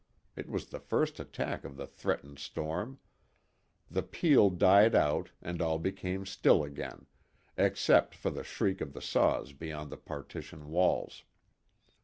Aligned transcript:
It 0.35 0.49
was 0.49 0.65
the 0.65 0.79
first 0.79 1.19
attack 1.19 1.63
of 1.63 1.77
the 1.77 1.85
threatened 1.85 2.39
storm. 2.39 2.97
The 3.87 4.01
peal 4.01 4.49
died 4.49 4.95
out 4.95 5.29
and 5.43 5.61
all 5.61 5.77
became 5.77 6.25
still 6.25 6.63
again, 6.63 7.05
except 7.55 8.15
for 8.15 8.31
the 8.31 8.43
shriek 8.43 8.81
of 8.81 8.93
the 8.93 9.01
saws 9.03 9.53
beyond 9.53 9.91
the 9.91 9.97
partition 9.97 10.69
walls. 10.71 11.23